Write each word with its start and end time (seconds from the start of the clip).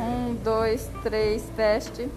Um, 0.00 0.34
dois, 0.42 0.90
três, 1.02 1.42
teste. 1.54 2.08